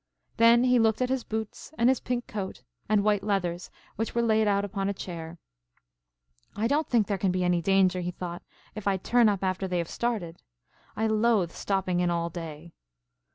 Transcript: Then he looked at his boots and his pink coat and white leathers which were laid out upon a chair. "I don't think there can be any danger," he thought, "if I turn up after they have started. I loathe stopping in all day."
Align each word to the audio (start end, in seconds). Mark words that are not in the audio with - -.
Then 0.37 0.63
he 0.63 0.79
looked 0.79 0.99
at 1.03 1.09
his 1.13 1.23
boots 1.23 1.71
and 1.77 1.87
his 1.87 1.99
pink 1.99 2.25
coat 2.25 2.63
and 2.89 3.03
white 3.03 3.21
leathers 3.21 3.69
which 3.97 4.15
were 4.15 4.23
laid 4.23 4.47
out 4.47 4.65
upon 4.65 4.89
a 4.89 4.95
chair. 4.95 5.37
"I 6.55 6.65
don't 6.67 6.87
think 6.89 7.05
there 7.05 7.19
can 7.19 7.31
be 7.31 7.43
any 7.43 7.61
danger," 7.61 8.01
he 8.01 8.09
thought, 8.09 8.41
"if 8.73 8.87
I 8.87 8.97
turn 8.97 9.29
up 9.29 9.43
after 9.43 9.67
they 9.67 9.77
have 9.77 9.87
started. 9.91 10.41
I 10.95 11.05
loathe 11.05 11.51
stopping 11.51 11.99
in 11.99 12.09
all 12.09 12.31
day." 12.31 12.73